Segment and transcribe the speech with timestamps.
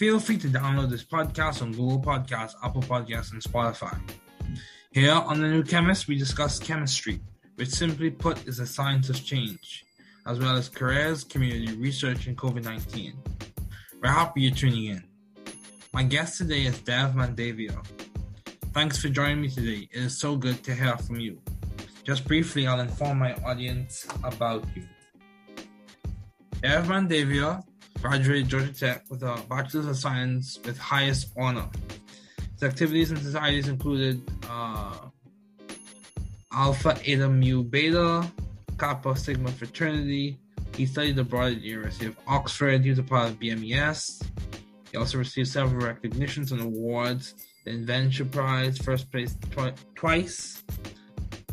[0.00, 4.00] Feel free to download this podcast on Google Podcasts, Apple Podcasts, and Spotify.
[4.92, 7.20] Here on the New Chemist, we discuss chemistry,
[7.56, 9.84] which simply put is a science of change,
[10.26, 13.12] as well as careers, community research, and COVID 19.
[14.02, 15.04] We're happy you're tuning in.
[15.92, 17.86] My guest today is Dev Mandavia.
[18.72, 19.86] Thanks for joining me today.
[19.92, 21.42] It is so good to hear from you.
[22.04, 24.84] Just briefly, I'll inform my audience about you.
[26.62, 27.62] Dev Mandavia
[28.02, 31.68] graduated Georgia Tech with a Bachelor's of Science with highest honor.
[32.54, 34.96] His activities and societies included uh,
[36.52, 38.30] Alpha Eta Mu Beta,
[38.78, 40.38] Kappa Sigma Fraternity.
[40.76, 42.82] He studied abroad at the University of Oxford.
[42.82, 44.22] He was a part of BMES.
[44.90, 47.34] He also received several recognitions and awards.
[47.64, 50.64] The Inventure Prize, first place twi- twice.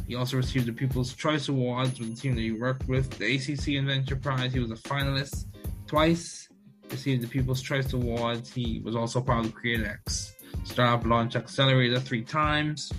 [0.08, 3.10] He also received the People's Choice Awards with the team that he worked with.
[3.18, 5.47] The ACC Inventure Prize, he was a finalist
[5.88, 6.48] twice,
[6.92, 8.54] received the People's Choice Awards.
[8.54, 12.92] He was also part of CreateX Startup Launch Accelerator three times.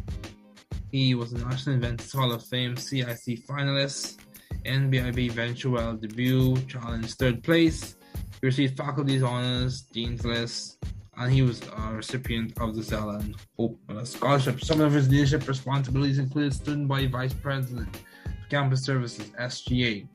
[0.90, 4.20] He was a National Inventors Hall of Fame CIC finalist,
[4.64, 7.96] NIBIB VentureWell debut, challenge third place.
[8.40, 10.78] He received faculty's honors, dean's list,
[11.18, 14.64] and he was a recipient of the Zelen Hope uh, Scholarship.
[14.64, 18.02] Some of his leadership responsibilities included student body vice president,
[18.48, 20.06] campus services (SGA),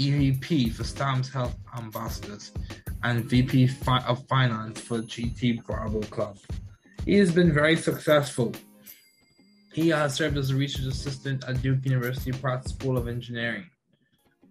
[0.00, 2.52] EVP for Stamps Health Ambassadors,
[3.02, 6.38] and VP of Finance for GT Bravo Club.
[7.04, 8.54] He has been very successful.
[9.72, 13.66] He has served as a research assistant at Duke University Pratt School of Engineering.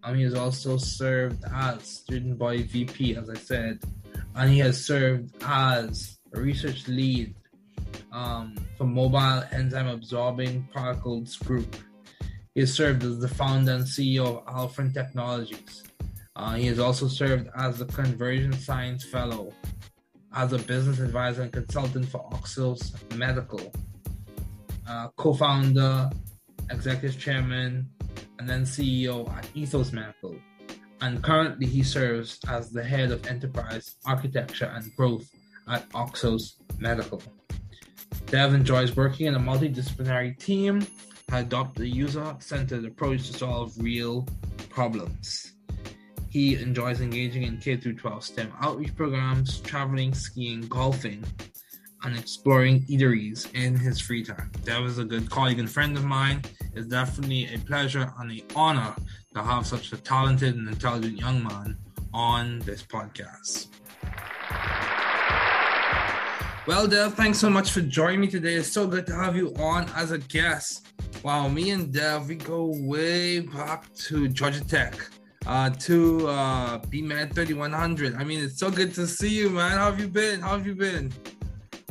[0.04, 3.80] Um, he has also served as student body VP, as I said,
[4.36, 7.36] and he has served as a research lead
[8.12, 11.76] um, for Mobile Enzyme Absorbing Particles Group.
[12.56, 15.84] He has served as the founder and CEO of Alphen Technologies.
[16.36, 19.54] Uh, he has also served as the Convergent Science Fellow,
[20.34, 23.72] as a business advisor and consultant for Oxos Medical,
[24.88, 26.10] uh, co founder,
[26.72, 27.90] executive chairman,
[28.40, 30.36] and then CEO at Ethos Medical.
[31.02, 35.30] And currently, he serves as the head of enterprise architecture and growth
[35.68, 37.22] at Oxos Medical.
[38.28, 40.86] Dev enjoys working in a multidisciplinary team
[41.32, 44.28] adopt a user-centered approach to solve real
[44.70, 45.54] problems.
[46.30, 51.24] He enjoys engaging in K 12 STEM outreach programs, traveling, skiing, golfing,
[52.04, 54.52] and exploring eateries in his free time.
[54.64, 56.42] Dev is a good colleague and friend of mine.
[56.76, 58.96] It's definitely a pleasure and an honor
[59.34, 61.78] to have such a talented and intelligent young man
[62.14, 63.68] on this podcast.
[66.68, 68.54] Well, Dev, thanks so much for joining me today.
[68.54, 70.88] It's so good to have you on as a guest.
[71.22, 74.96] Wow, me and Dev, we go way back to Georgia Tech,
[75.46, 78.16] uh, to uh, BMed 3100.
[78.16, 79.72] I mean, it's so good to see you, man.
[79.72, 80.40] How have you been?
[80.40, 81.12] How have you been?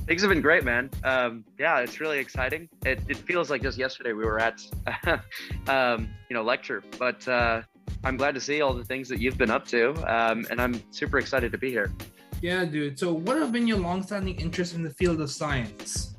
[0.06, 0.88] Things have been great, man.
[1.04, 2.70] Um, yeah, it's really exciting.
[2.86, 4.62] It, it feels like just yesterday we were at,
[5.68, 7.60] um, you know, lecture, but uh,
[8.04, 10.82] I'm glad to see all the things that you've been up to, um, and I'm
[10.90, 11.92] super excited to be here.
[12.40, 12.98] Yeah, dude.
[12.98, 16.14] So, what have been your long-standing interests in the field of science?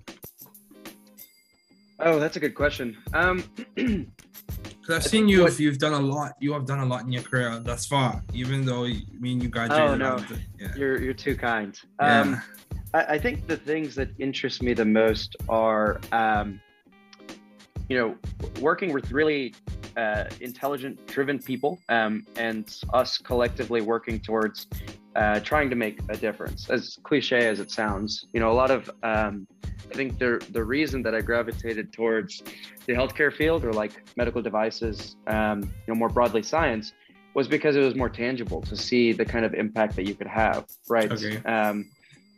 [1.99, 2.97] Oh, that's a good question.
[3.13, 3.43] Um,
[4.89, 7.11] Because I've seen you, if you've done a lot, you have done a lot in
[7.11, 8.23] your career thus far.
[8.33, 9.87] Even though I mean you graduated.
[9.87, 10.73] Oh no, after- yeah.
[10.75, 11.79] you're you're too kind.
[12.01, 12.21] Yeah.
[12.21, 12.41] Um,
[12.95, 16.59] I, I think the things that interest me the most are, um,
[17.87, 18.15] you know,
[18.59, 19.53] working with really
[19.95, 24.65] uh, intelligent, driven people, um, and us collectively working towards
[25.15, 26.69] uh, trying to make a difference.
[26.69, 29.47] As cliche as it sounds, you know, a lot of um,
[29.91, 32.43] I think the the reason that I gravitated towards
[32.85, 36.93] the healthcare field or like medical devices, um, you know, more broadly science,
[37.33, 40.27] was because it was more tangible to see the kind of impact that you could
[40.27, 41.11] have, right?
[41.11, 41.37] Okay.
[41.43, 41.89] Um,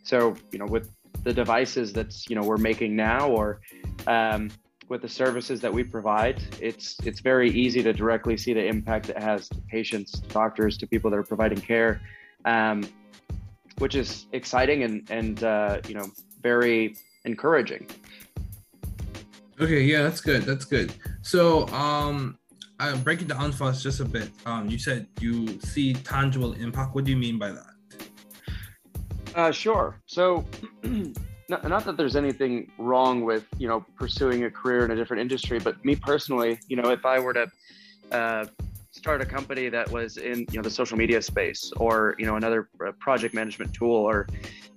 [0.03, 0.89] so you know, with
[1.23, 3.61] the devices that's you know we're making now or
[4.07, 4.49] um,
[4.87, 9.09] with the services that we provide, it's it's very easy to directly see the impact
[9.09, 12.01] it has to patients, to doctors, to people that are providing care,
[12.45, 12.83] um,
[13.77, 16.05] which is exciting and and uh, you know
[16.41, 16.95] very
[17.25, 17.87] encouraging.
[19.59, 20.43] Okay, yeah, that's good.
[20.43, 20.93] That's good.
[21.21, 22.37] So, um,
[22.79, 24.31] I break it down for us just a bit.
[24.47, 26.95] Um, you said you see tangible impact.
[26.95, 27.67] What do you mean by that?
[29.35, 30.01] Uh, sure.
[30.07, 30.45] So,
[31.47, 35.21] not, not that there's anything wrong with you know pursuing a career in a different
[35.21, 37.51] industry, but me personally, you know, if I were to
[38.11, 38.45] uh,
[38.91, 42.35] start a company that was in you know the social media space or you know
[42.35, 44.27] another uh, project management tool or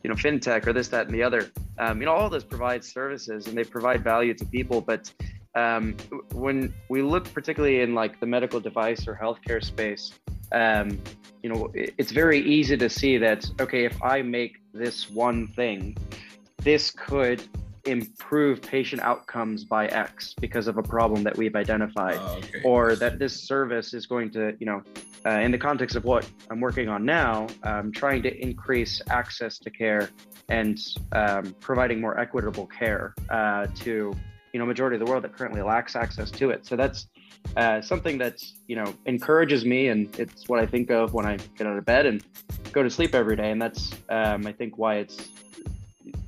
[0.03, 1.51] you know fintech or this that and the other.
[1.79, 5.13] Um, you know all this provides services and they provide value to people but
[5.57, 5.97] um,
[6.33, 10.13] when we look particularly in like the medical device or healthcare space
[10.53, 10.99] um,
[11.43, 15.97] you know it's very easy to see that okay if i make this one thing
[16.59, 17.43] this could
[17.87, 22.63] improve patient outcomes by X because of a problem that we've identified, Oh, okay.
[22.65, 24.83] or that this service is going to, you know,
[25.27, 29.59] uh, in the context of what I'm working on now, um, trying to increase access
[29.59, 30.11] to care
[30.49, 30.79] and
[31.13, 34.13] um, providing more equitable care uh, to,
[34.53, 36.67] you know, majority of the world that currently lacks access to it.
[36.67, 37.07] So that's
[37.57, 41.37] uh, something that you know encourages me, and it's what I think of when I
[41.57, 42.25] get out of bed and
[42.73, 45.29] go to sleep every day, and that's um, I think why it's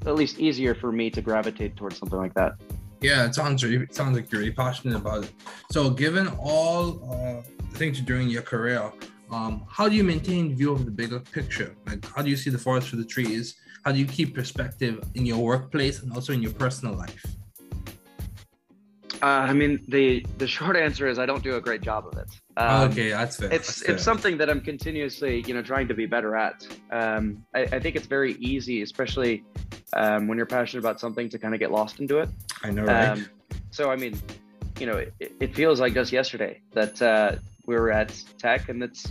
[0.07, 2.55] at least easier for me to gravitate towards something like that.
[3.01, 5.33] Yeah, it sounds it sounds like you're really passionate about it.
[5.71, 6.83] So, given all
[7.13, 7.43] uh,
[7.75, 8.91] things you're doing in your career,
[9.31, 11.77] um, how do you maintain view of the bigger picture?
[11.87, 13.57] Like, how do you see the forest for the trees?
[13.85, 17.25] How do you keep perspective in your workplace and also in your personal life?
[19.27, 22.17] Uh, I mean, the the short answer is I don't do a great job of
[22.17, 22.29] it.
[22.57, 23.53] Um, okay, that's fair.
[23.53, 23.95] it's that's fair.
[23.97, 26.65] it's something that I'm continuously, you know, trying to be better at.
[26.93, 29.43] Um, I, I think it's very easy, especially
[29.95, 32.29] um, when you're passionate about something, to kind of get lost into it.
[32.63, 33.09] I know, right?
[33.09, 33.27] Um,
[33.73, 34.17] so I mean,
[34.79, 37.37] you know, it, it feels like just yesterday that uh,
[37.67, 39.07] we were at Tech, and it's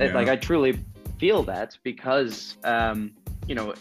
[0.00, 0.14] it, Yeah.
[0.14, 0.80] like I truly
[1.20, 3.12] feel that because um,
[3.46, 3.74] you know.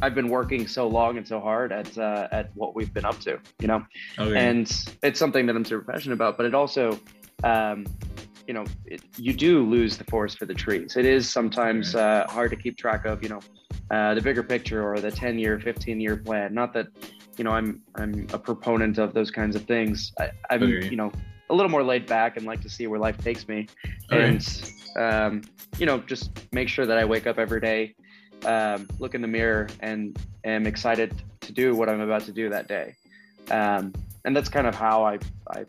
[0.00, 3.18] I've been working so long and so hard at uh, at what we've been up
[3.20, 3.84] to, you know,
[4.18, 4.36] okay.
[4.36, 4.70] and
[5.02, 6.36] it's something that I'm super passionate about.
[6.36, 6.98] But it also,
[7.42, 7.84] um,
[8.46, 10.96] you know, it, you do lose the forest for the trees.
[10.96, 13.40] It is sometimes uh, hard to keep track of, you know,
[13.90, 16.54] uh, the bigger picture or the 10 year, 15 year plan.
[16.54, 16.86] Not that,
[17.36, 20.12] you know, I'm I'm a proponent of those kinds of things.
[20.18, 20.88] I, I'm, Okay.
[20.88, 21.10] you know,
[21.50, 23.66] a little more laid back and like to see where life takes me,
[24.12, 24.28] Okay.
[24.36, 25.42] and um,
[25.78, 27.94] you know, just make sure that I wake up every day,
[28.44, 32.48] um, look in the mirror, and am excited to do what I'm about to do
[32.50, 32.94] that day.
[33.50, 33.92] Um,
[34.24, 35.18] and that's kind of how I,
[35.50, 35.64] I,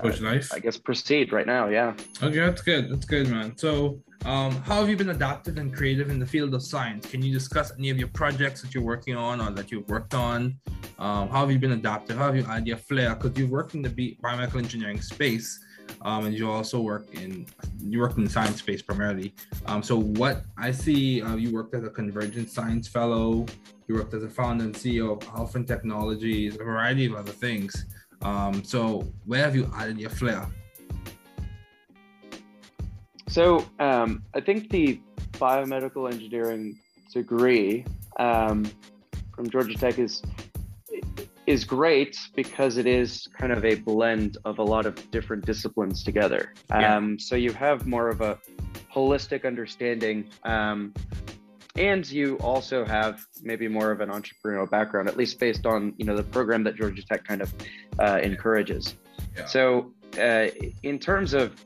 [0.00, 0.52] Push life.
[0.52, 1.68] I guess, proceed right now.
[1.68, 1.94] Yeah.
[2.22, 2.90] Okay, that's good.
[2.90, 3.56] That's good, man.
[3.56, 7.06] So, um, how have you been adaptive and creative in the field of science?
[7.06, 10.14] Can you discuss any of your projects that you're working on or that you've worked
[10.14, 10.56] on?
[10.98, 12.16] Um, how have you been adaptive?
[12.16, 13.14] How have you added your flair?
[13.14, 15.60] Because you've worked in the bi- biomedical engineering space,
[16.02, 17.46] um, and you also work in
[17.80, 19.34] you work in the science space primarily.
[19.66, 23.46] Um, so, what I see, uh, you worked as a convergent science fellow.
[23.88, 27.86] You worked as a founder and CEO of Alphen Technologies, a variety of other things.
[28.22, 30.46] Um, so, where have you added your flair?
[33.34, 35.00] So um, I think the
[35.32, 36.78] biomedical engineering
[37.12, 37.84] degree
[38.20, 38.64] um,
[39.34, 40.22] from Georgia Tech is
[41.46, 46.02] is great because it is kind of a blend of a lot of different disciplines
[46.02, 46.54] together.
[46.70, 46.96] Yeah.
[46.96, 48.38] Um, so you have more of a
[48.92, 50.94] holistic understanding, um,
[51.76, 56.04] and you also have maybe more of an entrepreneurial background, at least based on you
[56.04, 57.52] know the program that Georgia Tech kind of
[57.98, 58.94] uh, encourages.
[59.36, 59.46] Yeah.
[59.46, 60.46] So uh,
[60.82, 61.64] in terms of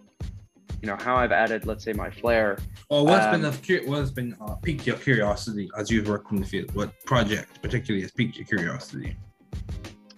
[0.82, 2.58] you know how I've added, let's say, my flair.
[2.88, 6.40] Or what's Um, been of what's been uh, piqued your curiosity as you've worked in
[6.40, 6.75] the field?
[6.75, 9.16] What project particularly has piqued your curiosity?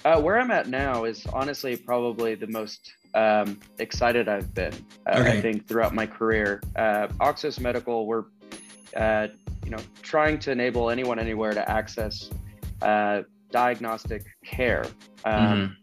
[0.04, 4.72] Uh, where I'm at now is honestly probably the most um, excited I've been.
[5.06, 5.38] Uh, Okay.
[5.38, 8.24] I think throughout my career, uh, Oxos Medical, we're
[8.96, 9.28] uh,
[9.64, 12.30] you know trying to enable anyone anywhere to access
[12.82, 14.84] uh, diagnostic care
[15.24, 15.76] um,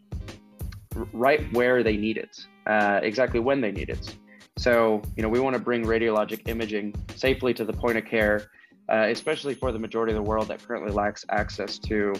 [0.96, 4.16] r- right where they need it, uh, exactly when they need it.
[4.58, 8.50] So you know we want to bring radiologic imaging safely to the point of care,
[8.88, 12.14] uh, especially for the majority of the world that currently lacks access to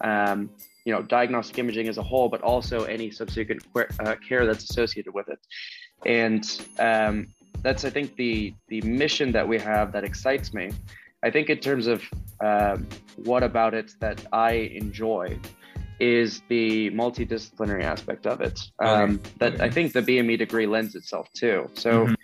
[0.00, 0.48] um,
[0.84, 5.14] you know diagnostic imaging as a whole, but also any subsequent uh, care that's associated
[5.14, 5.38] with it.
[6.06, 6.44] And
[6.78, 7.28] um,
[7.62, 10.70] that's I think the the mission that we have that excites me.
[11.22, 12.02] I think in terms of
[12.40, 12.86] um,
[13.16, 15.38] what about it that I enjoy
[16.00, 21.28] is the multidisciplinary aspect of it um, that I think the BME degree lends itself
[21.34, 21.70] to.
[21.74, 22.16] So, Mhm.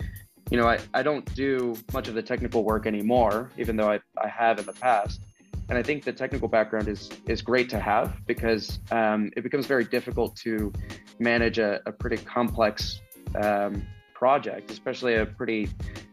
[0.50, 4.00] you know, I, I don't do much of the technical work anymore, even though I,
[4.20, 5.20] I have in the past.
[5.68, 9.66] And I think the technical background is is great to have because um, it becomes
[9.66, 10.72] very difficult to
[11.18, 13.00] manage a, a pretty complex
[13.40, 15.68] um, project, especially a pretty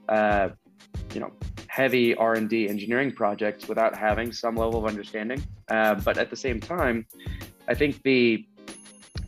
[0.10, 0.50] uh,
[1.14, 1.32] you know
[1.68, 5.44] heavy R&D engineering project without having some level of understanding.
[5.70, 7.06] Uh, but at the same time,
[7.68, 8.46] I think the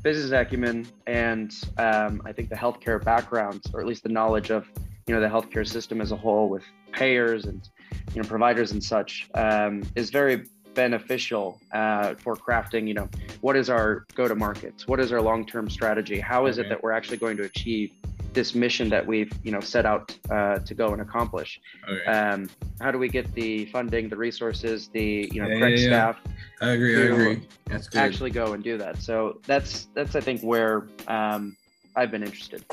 [0.02, 4.70] business acumen and um, I think the healthcare background, or at least the knowledge of
[5.08, 7.68] you know the healthcare system as a whole, with payers and
[8.14, 12.88] you know providers and such, um, is very beneficial uh, for crafting.
[12.88, 13.10] You know,
[13.42, 14.84] what is our go-to-market?
[14.86, 16.20] What is our long-term strategy?
[16.20, 16.68] How is okay.
[16.68, 17.92] it that we're actually going to achieve
[18.38, 21.60] this mission that we've you know set out uh, to go and accomplish.
[21.90, 22.06] Okay.
[22.06, 22.50] Um,
[22.80, 26.14] how do we get the funding, the resources, the you know yeah, correct yeah, yeah.
[26.14, 26.16] staff?
[26.62, 26.96] I agree.
[26.96, 27.42] I agree.
[27.66, 28.00] That's good.
[28.00, 29.02] Actually, go and do that.
[29.02, 31.58] So that's that's I think where um,
[31.96, 32.64] I've been interested.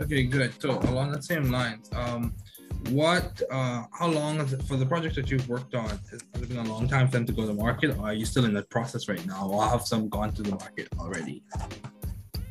[0.00, 0.52] Okay, good.
[0.62, 2.32] So along the same lines, um,
[2.90, 6.48] what uh, how long is it for the project that you've worked on has it
[6.48, 7.96] been a long time for them to go to market?
[7.96, 9.48] Or are you still in the process right now?
[9.48, 11.42] Or have some gone to the market already?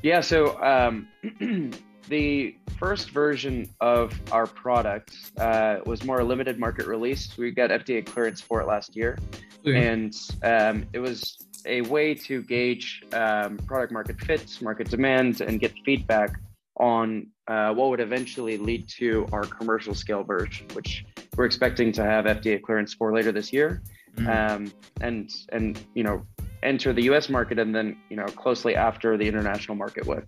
[0.04, 1.08] Yeah so um,
[2.10, 7.38] the first version of our product uh, was more a limited market release.
[7.38, 9.18] We got FDA clearance for it last year,
[9.66, 10.14] and
[10.44, 15.74] um, it was a way to gauge um, product market fit, market demand, and get
[15.86, 16.40] feedback
[16.80, 21.06] on uh, what would eventually lead to our commercial scale version, which
[21.36, 23.82] we're expecting to have FDA clearance for later this year,
[24.16, 24.30] mm-hmm.
[24.30, 26.26] um, and and you know
[26.64, 27.30] enter the U.S.
[27.30, 30.26] market and then you know closely after the international market with.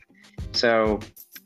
[0.54, 1.00] So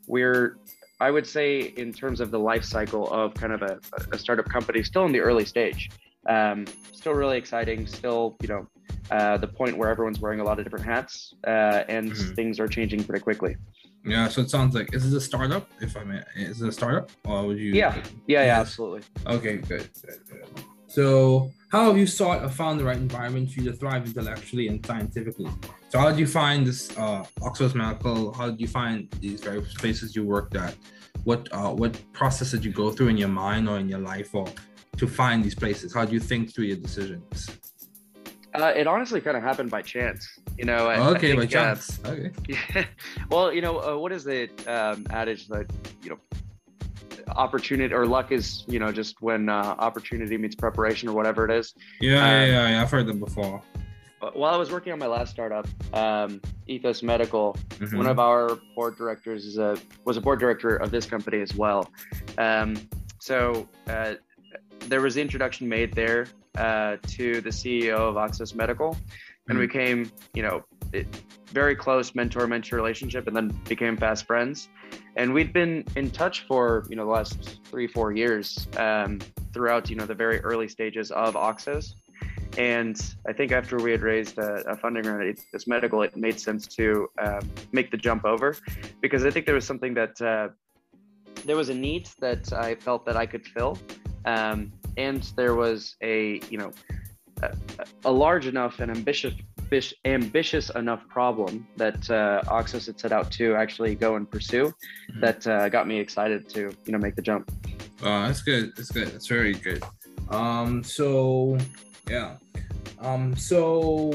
[0.06, 0.56] we're
[1.00, 3.78] I would say in terms of the life cycle of kind of a,
[4.12, 5.90] a startup company, still in the early stage.
[6.26, 7.86] Um, still really exciting.
[7.86, 8.66] Still, you know,
[9.10, 12.32] uh, the point where everyone's wearing a lot of different hats, uh, and mm-hmm.
[12.32, 13.56] things are changing pretty quickly.
[14.04, 15.68] Yeah, so it sounds like is it a startup?
[15.80, 17.72] If I may, is it a startup, or would you?
[17.72, 17.96] Yeah,
[18.26, 19.02] yeah, yeah, absolutely.
[19.26, 19.88] Okay, good.
[20.86, 24.68] So, how have you sought or found the right environment for you to thrive intellectually
[24.68, 25.50] and scientifically?
[25.88, 28.32] So, how did you find this uh, Oxos Medical?
[28.32, 30.76] How did you find these various places you worked at?
[31.24, 34.34] What uh, what process did you go through in your mind or in your life
[34.34, 34.46] or
[34.98, 35.94] to find these places?
[35.94, 37.50] How do you think through your decisions?
[38.54, 40.88] Uh, it honestly kind of happened by chance, you know.
[40.88, 42.00] I, okay, I think, by chance.
[42.04, 42.30] Uh, okay.
[42.48, 42.84] Yeah.
[43.30, 45.70] well, you know, uh, what is the um, adage that
[46.02, 46.18] you know
[47.28, 51.50] opportunity or luck is you know just when uh, opportunity meets preparation or whatever it
[51.50, 51.74] is.
[52.00, 53.62] Yeah, um, yeah, yeah, I've heard them before.
[54.32, 57.96] While I was working on my last startup, um, Ethos Medical, mm-hmm.
[57.96, 61.54] one of our board directors is a was a board director of this company as
[61.54, 61.90] well.
[62.38, 62.76] Um,
[63.18, 64.14] so uh,
[64.80, 68.96] there was the introduction made there uh, to the CEO of Oxos Medical,
[69.48, 71.06] and we came, you know, it,
[71.52, 74.68] very close mentor mentor relationship, and then became fast friends.
[75.16, 79.20] And we'd been in touch for you know the last three four years um,
[79.52, 81.94] throughout you know the very early stages of Oxos.
[82.56, 86.16] And I think after we had raised a, a funding round at this medical, it
[86.16, 88.56] made sense to um, make the jump over,
[89.00, 90.48] because I think there was something that uh,
[91.44, 93.78] there was a need that I felt that I could fill,
[94.24, 96.72] um, and there was a you know
[98.04, 99.34] a, large enough and ambitious
[100.04, 105.20] ambitious enough problem that uh, Oxos had set out to actually go and pursue mm-hmm.
[105.20, 107.50] that uh, got me excited to you know make the jump.
[108.02, 108.76] Oh, that's good.
[108.76, 109.08] That's good.
[109.08, 109.82] That's very good.
[110.30, 111.58] Um, so
[112.08, 112.36] yeah.
[113.00, 114.12] Um, so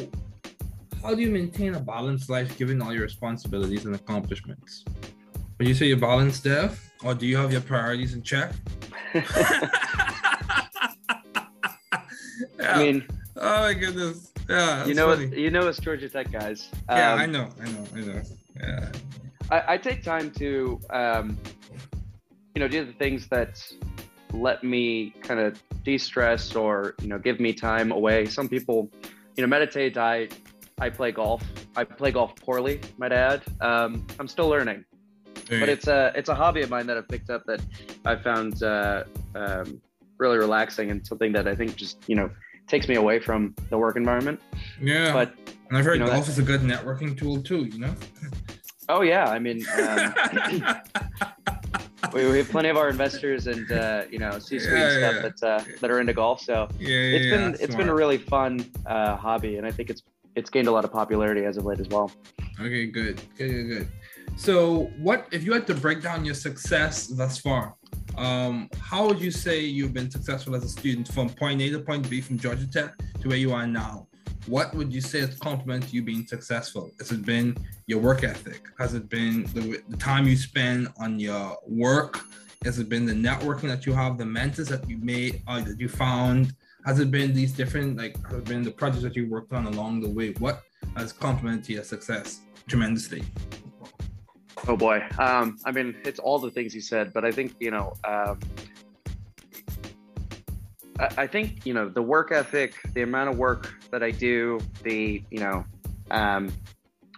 [1.03, 4.85] how do you maintain a balanced life given all your responsibilities and accomplishments?
[5.57, 8.53] Would you say you're balanced, Dev, or do you have your priorities in check?
[12.69, 12.79] yeah.
[12.79, 13.07] I mean,
[13.37, 14.31] oh my goodness.
[14.49, 15.39] Yeah, you know, funny.
[15.39, 16.69] you know, it's Georgia Tech guys.
[16.87, 18.21] Um, yeah, I know, I know, I know.
[18.59, 18.91] Yeah.
[19.51, 21.37] I, I take time to, um,
[22.55, 23.61] you know, do the things that
[24.33, 28.25] let me kind of de-stress or you know give me time away.
[28.25, 28.89] Some people,
[29.35, 29.97] you know, meditate.
[29.97, 30.29] I
[30.79, 31.43] I play golf.
[31.75, 33.41] I play golf poorly, might add.
[33.61, 34.85] Um, I'm still learning,
[35.49, 35.59] hey.
[35.59, 37.61] but it's a it's a hobby of mine that I've picked up that
[38.05, 39.03] I found uh,
[39.35, 39.81] um,
[40.17, 42.29] really relaxing and something that I think just you know
[42.69, 44.39] takes me away from the work environment.
[44.81, 45.11] Yeah.
[45.11, 45.35] But
[45.69, 47.65] and I've heard you know, golf is a good networking tool too.
[47.65, 47.95] You know.
[48.87, 50.13] Oh yeah, I mean, um,
[52.13, 55.21] we, we, have plenty of our investors and uh, you know C-suite yeah, stuff yeah.
[55.21, 56.41] that uh, that are into golf.
[56.41, 57.77] So yeah, it's yeah, been it's smart.
[57.77, 60.01] been a really fun uh, hobby, and I think it's
[60.35, 62.11] it's gained a lot of popularity as of late as well.
[62.59, 63.87] Okay, good, good, good, good.
[64.37, 67.75] So, what if you had to break down your success thus far?
[68.19, 71.79] Um, how would you say you've been successful as a student from point A to
[71.79, 74.07] point B from Georgia Tech to where you are now?
[74.45, 76.91] What would you say has complemented you being successful?
[76.99, 77.55] Has it been
[77.87, 78.61] your work ethic?
[78.77, 82.19] Has it been the, the time you spend on your work?
[82.65, 85.79] Has it been the networking that you have, the mentors that you made, uh, that
[85.79, 86.53] you found?
[86.85, 89.65] has it been these different like has it been the projects that you worked on
[89.67, 90.31] along the way?
[90.39, 90.63] What
[90.95, 93.23] has complemented your success tremendously?
[94.67, 95.03] Oh boy.
[95.17, 98.39] Um, I mean, it's all the things he said, but I think, you know, um,
[100.99, 104.59] I, I think, you know, the work ethic, the amount of work that I do,
[104.83, 105.65] the, you know,
[106.11, 106.51] um,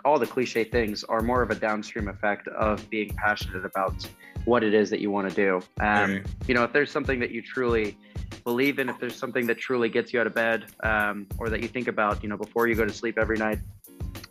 [0.03, 4.07] all the cliche things are more of a downstream effect of being passionate about
[4.45, 5.55] what it is that you want to do.
[5.79, 6.25] Um, Right.
[6.47, 7.97] You know, if there's something that you truly
[8.43, 11.61] believe in, if there's something that truly gets you out of bed, um, or that
[11.61, 13.59] you think about, you know, before you go to sleep every night,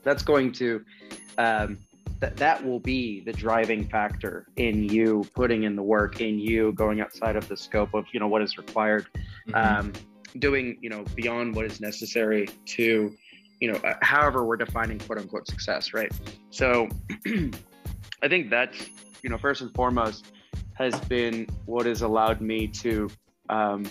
[0.02, 0.84] that's going to
[1.38, 1.78] um,
[2.20, 6.72] that that will be the driving factor in you putting in the work, in you
[6.72, 9.06] going outside of the scope of you know what is required,
[9.48, 9.54] Mhm.
[9.56, 9.92] um,
[10.38, 13.12] doing you know beyond what is necessary to
[13.60, 16.12] you know uh, however we're defining quote unquote success, right?
[16.50, 16.88] So
[18.22, 18.74] I think that
[19.22, 20.32] you know first and foremost
[20.74, 23.08] has been what has allowed me to
[23.50, 23.84] um,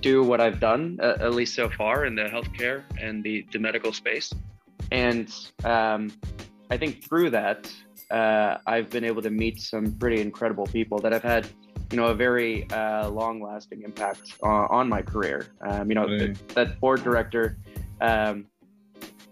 [0.00, 3.58] do what I've done, uh, at least so far in the healthcare and the, the
[3.58, 4.32] medical space.
[4.92, 5.32] And
[5.64, 6.12] um,
[6.74, 7.72] I think through that,
[8.10, 11.46] uh, I've been able to meet some pretty incredible people that have had,
[11.92, 15.46] you know, a very uh, long-lasting impact on, on my career.
[15.60, 17.56] Um, you know, th- that board director
[18.00, 18.46] um,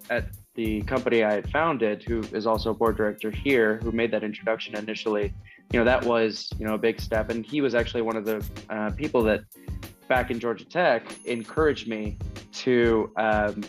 [0.08, 4.12] at the company I had founded, who is also a board director here, who made
[4.12, 5.34] that introduction initially,
[5.72, 7.28] you know, that was, you know, a big step.
[7.28, 8.38] And he was actually one of the
[8.70, 9.40] uh, people that
[10.06, 12.18] back in Georgia Tech encouraged me
[12.52, 13.64] to, um,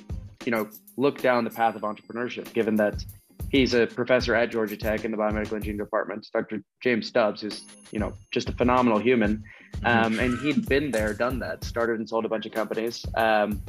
[0.46, 3.04] you know, look down the path of entrepreneurship, given that
[3.50, 6.64] he's a professor at Georgia Tech in the biomedical engineering department, Dr.
[6.82, 9.44] James Stubbs, who's, you know, just a phenomenal human.
[9.86, 13.62] Um, and he'd been there, done that, started and sold a bunch of companies, um,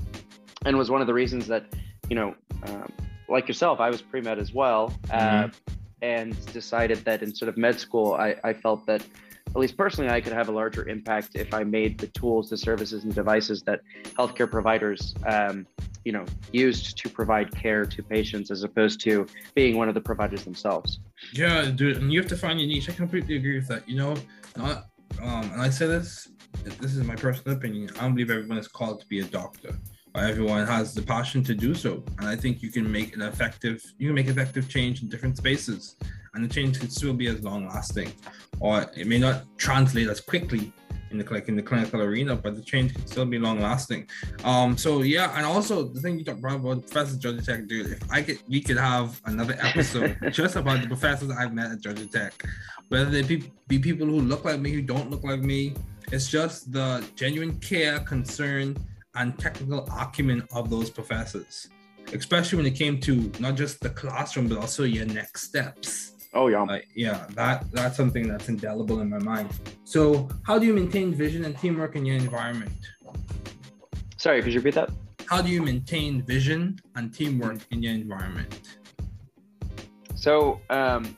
[0.64, 1.64] and was one of the reasons that,
[2.08, 2.34] you know,
[2.66, 2.92] um,
[3.28, 5.48] like yourself, I was pre med as well, uh,
[6.02, 9.02] and decided that instead of med school, I, I felt that,
[9.54, 12.56] at least personally, I could have a larger impact if I made the tools, the
[12.56, 13.80] services, and devices that
[14.18, 15.64] healthcare providers, um,
[16.04, 20.00] you know, used to provide care to patients, as opposed to being one of the
[20.00, 20.98] providers themselves.
[21.32, 22.90] Yeah, dude, and you have to find your niche.
[22.90, 23.88] I completely agree with that.
[23.88, 24.16] You know,
[24.56, 24.86] not
[25.22, 26.28] um, and I say this.
[26.80, 27.90] This is my personal opinion.
[27.96, 29.76] I don't believe everyone is called to be a doctor.
[30.16, 33.82] Everyone has the passion to do so, and I think you can make an effective.
[33.98, 35.96] You can make effective change in different spaces,
[36.34, 38.12] and the change can still be as long lasting,
[38.60, 40.72] or it may not translate as quickly
[41.14, 44.06] in the like in the clinical arena, but the change can still be long lasting.
[44.44, 47.92] Um, so yeah, and also the thing you talked about about Professor Georgia Tech, dude.
[47.92, 51.80] If I could, we could have another episode just about the professors I've met at
[51.80, 52.44] Georgia Tech,
[52.88, 55.74] whether they be, be people who look like me, who don't look like me.
[56.12, 58.76] It's just the genuine care, concern,
[59.16, 61.68] and technical acumen of those professors,
[62.12, 66.12] especially when it came to not just the classroom but also your next steps.
[66.34, 66.66] Oh yeah.
[66.94, 69.50] Yeah, that that's something that's indelible in my mind.
[69.84, 72.72] So, how do you maintain vision and teamwork in your environment?
[74.16, 74.90] Sorry, could you repeat that?
[75.26, 78.78] How do you maintain vision and teamwork in your environment?
[80.16, 81.16] So, um,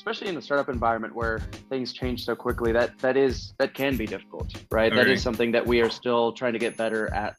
[0.00, 3.98] especially in the startup environment where things change so quickly, that that is that can
[3.98, 4.94] be difficult, right?
[4.94, 7.36] That is something that we are still trying to get better at.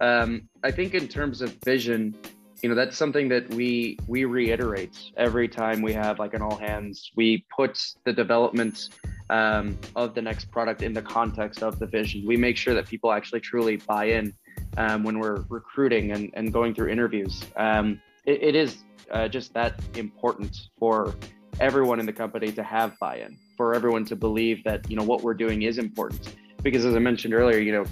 [0.00, 2.16] Um, I think in terms of vision,
[2.60, 6.56] you know, that's something that we we reiterate every time we have like an all
[6.56, 7.12] hands.
[7.14, 8.88] We put the development
[9.30, 12.26] um, of the next product in the context of the vision.
[12.26, 14.34] We make sure that people actually truly buy in
[14.76, 17.44] um, when we're recruiting and, and going through interviews.
[17.54, 18.78] Um, it, it is
[19.12, 21.14] uh, just that important for
[21.60, 25.22] everyone in the company to have buy-in, for everyone to believe that you know what
[25.22, 26.34] we're doing is important.
[26.62, 27.84] Because as I mentioned earlier, you know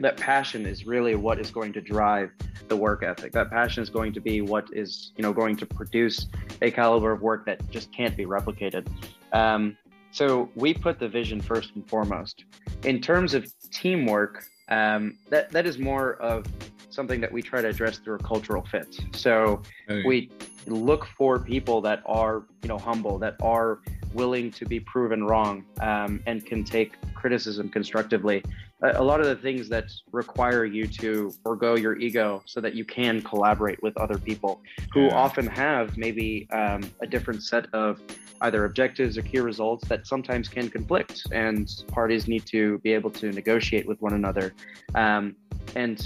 [0.00, 2.30] that passion is really what is going to drive
[2.68, 3.32] the work ethic.
[3.32, 6.26] That passion is going to be what is you know going to produce
[6.62, 8.86] a caliber of work that just can't be replicated.
[9.32, 9.76] Um,
[10.10, 12.44] so we put the vision first and foremost.
[12.84, 16.46] In terms of teamwork, um, that that is more of
[16.94, 18.96] something that we try to address through a cultural fit.
[19.12, 19.60] So
[20.04, 20.30] we
[20.66, 23.80] look for people that are you know humble that are
[24.14, 28.42] willing to be proven wrong um, and can take criticism constructively
[28.82, 32.74] a, a lot of the things that require you to forego your ego so that
[32.74, 34.60] you can collaborate with other people
[34.92, 35.16] who Yeah.
[35.16, 38.00] often have maybe um, a different set of
[38.40, 43.10] either objectives or key results that sometimes can conflict and parties need to be able
[43.10, 44.54] to negotiate with one another
[44.94, 45.34] um,
[45.76, 45.98] and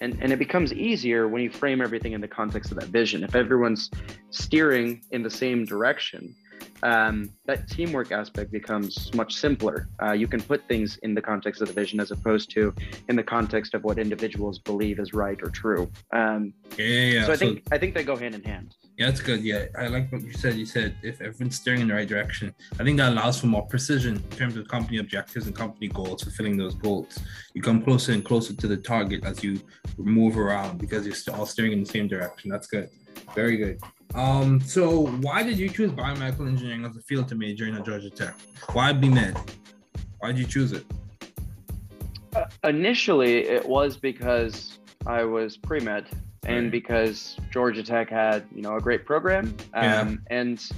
[0.00, 3.22] and, and it becomes easier when you frame everything in the context of that vision
[3.22, 3.90] if everyone's
[4.30, 6.34] steering in the same direction
[6.82, 9.88] um, that teamwork aspect becomes much simpler.
[10.02, 12.74] Uh, you can put things in the context of the vision as opposed to
[13.08, 15.90] in the context of what individuals believe is right or true.
[16.12, 17.26] Um, Yeah, yeah, yeah.
[17.26, 18.74] so I think I think they go hand in hand.
[18.98, 19.44] Yeah, that's good.
[19.44, 20.56] Yeah, I like what you said.
[20.56, 23.64] You said if everyone's steering in the right direction, I think that allows for more
[23.64, 27.16] precision in terms of company objectives and company goals, fulfilling those goals.
[27.54, 29.60] You come closer and closer to the target as you
[29.98, 32.50] move around because you're all steering in the same direction.
[32.50, 32.90] That's good.
[33.36, 33.80] Very good.
[34.16, 37.84] Um, so why did you choose biomedical engineering as a field to major in at
[37.84, 38.34] Georgia Tech?
[38.72, 39.38] Why BMed?
[40.18, 40.84] Why did you choose it?
[42.34, 46.08] Uh, initially, it was because I was pre med
[46.48, 50.14] and because Georgia Tech had you know a great program, um, Yeah.
[50.30, 50.70] and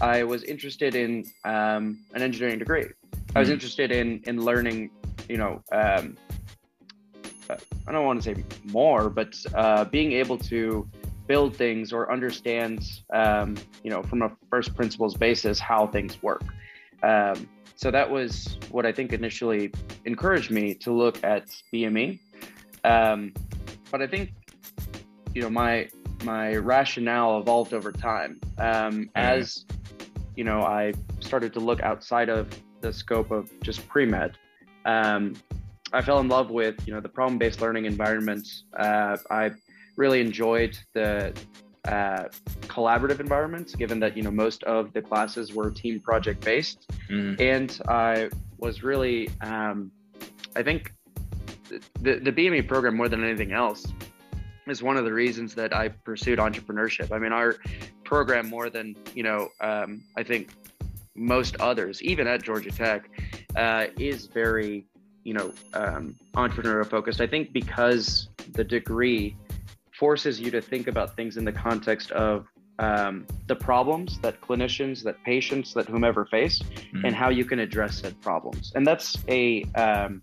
[0.00, 2.86] I was interested in um, an engineering degree.
[3.34, 3.52] I was Mhm.
[3.52, 4.90] interested in in learning,
[5.28, 6.16] you know, um,
[7.50, 10.88] uh, I don't want to say more, but uh, being able to
[11.26, 12.80] build things or understand,
[13.12, 16.42] um, you know, from a first principles basis how things work.
[17.02, 19.70] Um, so that was what I think initially
[20.04, 22.18] encouraged me to look at BME.
[22.82, 23.32] Um,
[23.90, 24.32] but I think,
[25.34, 25.88] you know, my
[26.24, 29.64] my rationale evolved over time um, as
[30.34, 32.48] you know I started to look outside of
[32.80, 34.36] the scope of just pre med.
[34.84, 35.34] Um,
[35.92, 38.46] I fell in love with you know the problem based learning environment.
[38.76, 39.52] Uh, I
[39.96, 41.32] really enjoyed the
[41.86, 42.24] uh,
[42.62, 47.40] collaborative environments, given that you know most of the classes were team project based Mm,
[47.40, 49.90] and I was really, um,
[50.56, 50.92] I think,
[52.00, 53.86] the the BME program more than anything else
[54.70, 57.12] is one of the reasons that I pursued entrepreneurship.
[57.12, 57.56] I mean, our
[58.04, 60.50] program more than you know, um, I think
[61.14, 63.10] most others, even at Georgia Tech,
[63.56, 64.86] uh, is very
[65.24, 67.20] you know um, entrepreneurial focused.
[67.20, 69.36] I think because the degree
[69.98, 72.46] forces you to think about things in the context of
[72.78, 77.04] um, the problems that clinicians, that patients, that whomever face, mm.
[77.04, 78.72] and how you can address said problems.
[78.74, 80.22] And that's a um,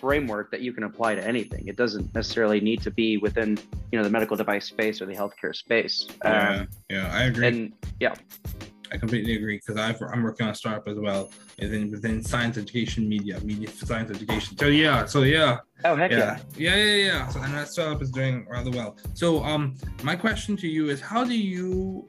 [0.00, 1.68] framework that you can apply to anything.
[1.68, 3.58] It doesn't necessarily need to be within,
[3.92, 6.06] you know, the medical device space or the healthcare space.
[6.24, 7.46] yeah, Um, yeah, I agree.
[7.46, 8.14] and yeah,
[8.90, 9.76] I completely agree because
[10.12, 11.30] I'm working on a startup as well
[11.60, 14.56] within within science education media, media science education.
[14.56, 16.38] So yeah, so yeah, oh heck yeah.
[16.56, 17.28] yeah, yeah, yeah, yeah.
[17.28, 18.96] So and that startup is doing rather well.
[19.14, 22.08] So um, my question to you is, how do you,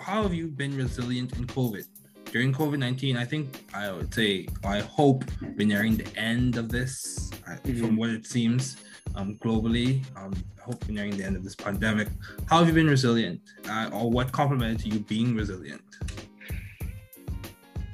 [0.00, 1.86] how have you been resilient in COVID?
[2.30, 5.24] During COVID nineteen, I think I would say I hope
[5.56, 7.30] we're nearing the end of this.
[7.46, 7.96] I, From Mhm.
[7.96, 8.76] what it seems,
[9.16, 12.08] um, globally, um, I hope we're nearing the end of this pandemic.
[12.46, 15.82] How have you been resilient, uh, or what complemented you being resilient?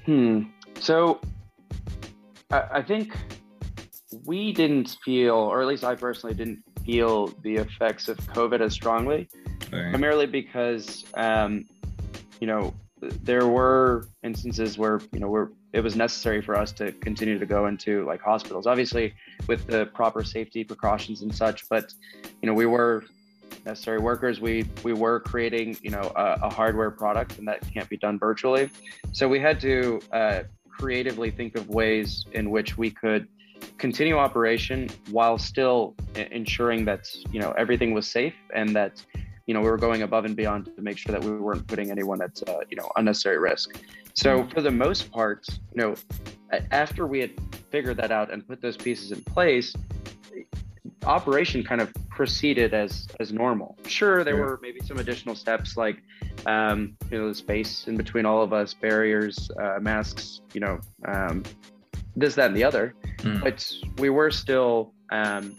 [0.04, 0.42] Hmm.
[0.80, 1.20] So
[2.50, 3.16] I, I think
[4.26, 8.72] we didn't feel, or at least I personally didn't feel the effects of COVID as
[8.74, 9.28] strongly.
[9.68, 9.90] Okay.
[9.90, 11.64] primarily because um,
[12.40, 12.72] you know
[13.22, 17.46] there were instances where you know where it was necessary for us to continue to
[17.46, 19.14] go into like hospitals obviously
[19.46, 21.92] with the proper safety precautions and such but
[22.40, 23.04] you know we were
[23.64, 24.40] necessary workers.
[24.40, 28.18] We we were creating you know a, a hardware product and that can't be done
[28.18, 28.70] virtually.
[29.12, 33.28] So we had to uh, creatively think of ways in which we could
[33.78, 39.02] continue operation while still ensuring that you know everything was safe and that
[39.46, 41.90] you know we were going above and beyond to make sure that we weren't putting
[41.90, 43.78] anyone at uh, you know unnecessary risk
[44.14, 45.94] so for the most part you know
[46.70, 47.30] after we had
[47.70, 49.74] figured that out and put those pieces in place
[51.04, 54.40] operation kind of proceeded as as normal sure there Yeah.
[54.44, 55.98] were maybe some additional steps like
[56.46, 60.78] um, you know the space in between all of us barriers uh, masks you know
[61.06, 61.42] um,
[62.16, 63.40] this that and the other Mm.
[63.42, 63.66] but
[63.98, 65.56] we were still um,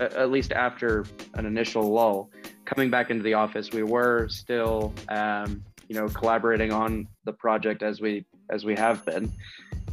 [0.00, 2.30] at least after an initial lull
[2.68, 7.82] coming back into the office we were still um, you know collaborating on the project
[7.82, 9.32] as we as we have been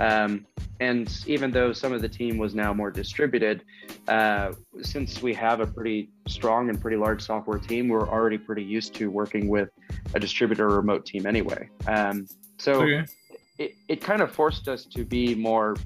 [0.01, 0.45] um,
[0.81, 3.63] and even though some of the team was now more distributed
[4.09, 8.63] uh, since we have a pretty strong and pretty large software team we're already pretty
[8.63, 9.69] used to working with
[10.13, 13.05] a distributor or remote team anyway um, so Okay.
[13.57, 15.77] it, it kind of forced us to be more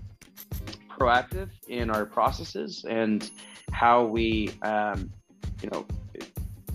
[0.90, 3.30] proactive in our processes and
[3.72, 5.12] how we um,
[5.62, 5.86] you know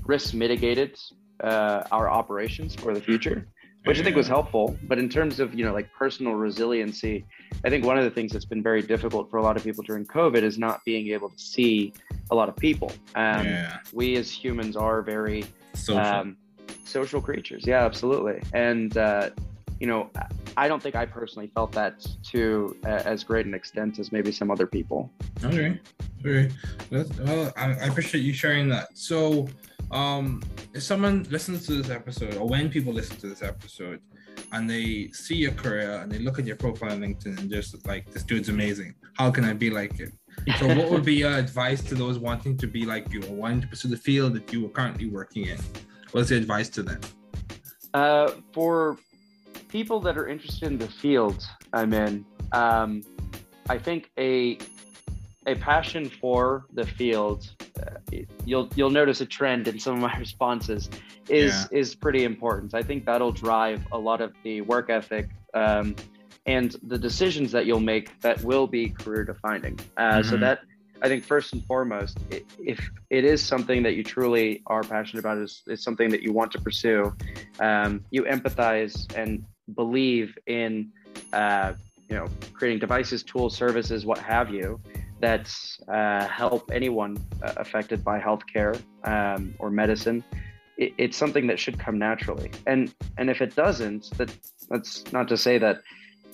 [0.06, 0.98] risk mitigated
[1.42, 3.46] uh, our operations for the future
[3.84, 7.24] which i think was helpful but in terms of you know like personal resiliency
[7.64, 9.84] i think one of the things that's been very difficult for a lot of people
[9.84, 11.92] during covid is not being able to see
[12.30, 13.78] a lot of people um, yeah.
[13.92, 15.98] we as humans are very Social.
[15.98, 16.36] um,
[16.84, 17.64] social creatures.
[17.66, 18.40] Yeah, absolutely.
[18.52, 19.30] And uh,
[19.80, 20.10] you know,
[20.56, 24.30] I don't think I personally felt that to uh, as great an extent as maybe
[24.32, 25.10] some other people.
[25.42, 25.80] Okay.
[26.24, 26.54] Okay.
[26.90, 28.88] That's, well, I, I appreciate you sharing that.
[28.94, 29.48] So,
[29.90, 30.42] um,
[30.72, 34.00] if someone listens to this episode, or when people listen to this episode,
[34.52, 37.86] and they see your career and they look at your profile on LinkedIn and just
[37.86, 38.94] like, this dude's amazing.
[39.14, 40.12] How can I be like him?
[40.58, 43.62] So, what would be your advice to those wanting to be like you or wanting
[43.62, 45.58] to pursue the field that you are currently working in?
[46.12, 47.00] What's the advice to them?
[47.92, 48.98] Uh, for
[49.68, 53.02] people that are interested in the field I'm in, um,
[53.68, 54.58] I think a
[55.46, 57.96] a passion for the field, uh,
[58.44, 60.88] you'll you'll notice a trend in some of my responses
[61.28, 61.78] is yeah.
[61.78, 62.74] is pretty important.
[62.74, 65.96] I think that'll drive a lot of the work ethic um,
[66.46, 69.78] and the decisions that you'll make that will be career defining.
[69.96, 70.30] Uh, mm-hmm.
[70.30, 70.60] So that
[71.02, 72.18] I think first and foremost,
[72.58, 76.32] if it is something that you truly are passionate about, is, is something that you
[76.32, 77.14] want to pursue,
[77.60, 80.90] um, you empathize and believe in,
[81.34, 81.74] uh,
[82.08, 84.80] you know, creating devices, tools, services, what have you,
[85.24, 85.46] that
[85.88, 90.22] uh, help anyone uh, affected by healthcare um, or medicine.
[90.76, 94.30] It, it's something that should come naturally, and and if it doesn't, that
[94.68, 95.76] that's not to say that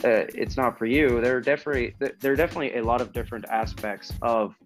[0.04, 1.20] uh, it's not for you.
[1.20, 4.56] There are definitely there are definitely a lot of different aspects of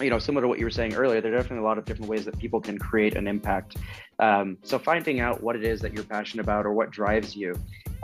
[0.00, 1.20] you know similar to what you were saying earlier.
[1.20, 3.78] There are definitely a lot of different ways that people can create an impact.
[4.20, 7.54] Um, so finding out what it is that you're passionate about or what drives you,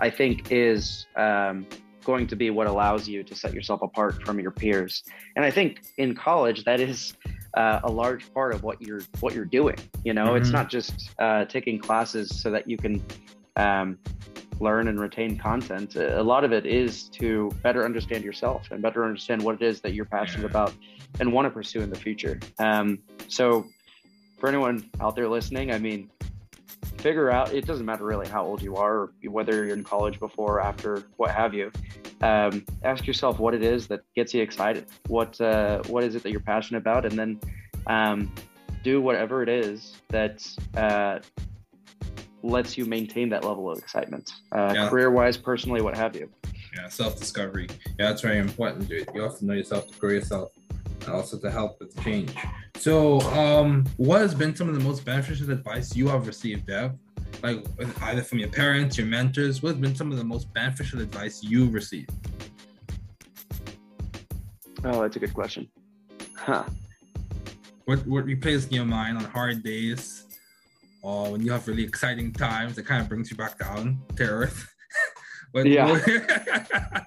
[0.00, 1.66] I think is um,
[2.06, 5.02] going to be what allows you to set yourself apart from your peers.
[5.34, 7.14] And I think in college that is
[7.54, 9.76] uh, a large part of what you're what you're doing.
[10.04, 10.36] You know, mm-hmm.
[10.36, 13.02] it's not just uh, taking classes so that you can
[13.56, 13.98] um,
[14.60, 15.96] learn and retain content.
[15.96, 19.80] A lot of it is to better understand yourself and better understand what it is
[19.80, 20.50] that you're passionate yeah.
[20.50, 20.72] about
[21.18, 22.38] and want to pursue in the future.
[22.60, 23.66] Um, so,
[24.38, 26.10] for anyone out there listening, I mean,
[27.06, 30.18] figure out it doesn't matter really how old you are, or whether you're in college
[30.18, 31.70] before, or after, what have you.
[32.20, 34.86] Um, ask yourself what it is that gets you excited.
[35.06, 37.40] What uh, what is it that you're passionate about, and then
[37.86, 38.34] um,
[38.82, 40.44] do whatever it is that
[40.76, 41.20] uh,
[42.42, 44.88] lets you maintain that level of excitement, uh, yeah.
[44.88, 46.28] career wise, personally, what have you.
[46.74, 47.68] Yeah, self discovery.
[48.00, 49.08] Yeah, that's very important, dude.
[49.14, 50.50] You have to know yourself to grow yourself
[51.02, 52.34] and also to help with change.
[52.78, 56.92] So, um, what has been some of the most beneficial advice you have received, Dev?
[57.42, 57.66] Like
[58.02, 61.42] either from your parents, your mentors, what has been some of the most beneficial advice
[61.42, 62.10] you've received?
[64.84, 65.68] Oh, that's a good question.
[66.34, 66.64] Huh.
[67.84, 70.26] What what replays in your mind on hard days?
[71.06, 74.24] or when you have really exciting times, it kind of brings you back down to
[74.24, 74.74] earth.
[75.52, 76.00] but, yeah.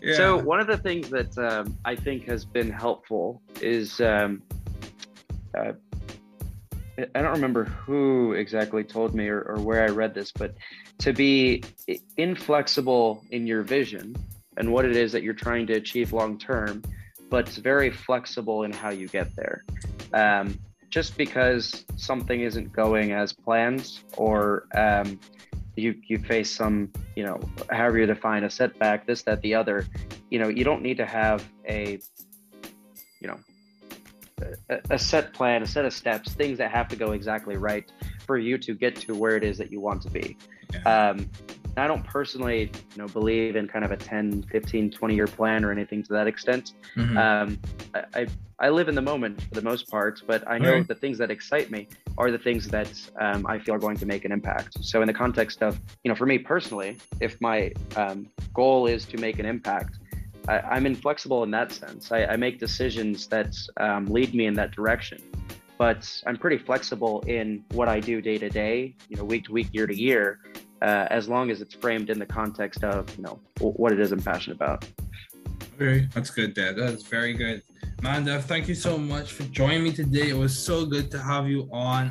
[0.00, 0.14] yeah.
[0.14, 4.44] So one of the things that um, I think has been helpful is um,
[5.56, 5.72] uh,
[7.14, 10.54] I don't remember who exactly told me or, or where I read this, but
[10.98, 11.62] to be
[12.16, 14.16] inflexible in your vision
[14.56, 16.82] and what it is that you're trying to achieve long term,
[17.28, 19.64] but very flexible in how you get there.
[20.14, 25.20] Um, just because something isn't going as planned or um,
[25.76, 27.38] you you face some you know
[27.70, 29.86] however you define a setback this that the other
[30.30, 31.98] you know you don't need to have a
[33.20, 33.38] you know
[34.68, 37.90] a, a set plan a set of steps things that have to go exactly right
[38.26, 40.36] for you to get to where it is that you want to be
[40.84, 41.30] um,
[41.78, 45.64] I don't personally, you know, believe in kind of a 10, 15, 20 year plan
[45.64, 46.72] or anything to that extent.
[46.96, 47.18] Mm-hmm.
[47.18, 47.58] Um,
[47.94, 48.26] I, I,
[48.58, 50.88] I, live in the moment for the most part, but I know right.
[50.88, 54.06] the things that excite me are the things that um, I feel are going to
[54.06, 54.82] make an impact.
[54.82, 59.04] So in the context of, you know, for me personally, if my um, goal is
[59.06, 59.95] to make an impact,
[60.48, 62.12] I, am inflexible in that sense.
[62.12, 65.22] I, I make decisions that um, lead me in that direction
[65.78, 69.52] but I'm pretty flexible in what I do day to day, you know, week to
[69.52, 70.40] week, year to year
[70.82, 74.12] uh, as long as it's framed in the context of you know what it is
[74.12, 74.84] I'm passionate about.
[75.74, 76.76] Okay, that's good, Dad.
[76.76, 77.62] That's very good.
[78.02, 80.30] Manda, thank you so much for joining me today.
[80.30, 82.10] It was so good to have you on.